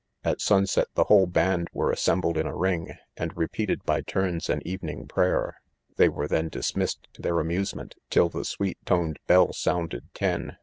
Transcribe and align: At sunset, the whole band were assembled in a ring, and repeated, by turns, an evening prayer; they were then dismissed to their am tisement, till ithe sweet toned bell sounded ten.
At 0.23 0.41
sunset, 0.41 0.87
the 0.95 1.03
whole 1.03 1.27
band 1.27 1.67
were 1.73 1.91
assembled 1.91 2.35
in 2.35 2.47
a 2.47 2.55
ring, 2.55 2.95
and 3.17 3.37
repeated, 3.37 3.83
by 3.83 4.01
turns, 4.01 4.49
an 4.49 4.63
evening 4.67 5.07
prayer; 5.07 5.57
they 5.97 6.09
were 6.09 6.27
then 6.27 6.49
dismissed 6.49 7.07
to 7.13 7.21
their 7.21 7.39
am 7.39 7.49
tisement, 7.49 7.91
till 8.09 8.27
ithe 8.33 8.47
sweet 8.47 8.79
toned 8.83 9.19
bell 9.27 9.53
sounded 9.53 10.05
ten. 10.15 10.57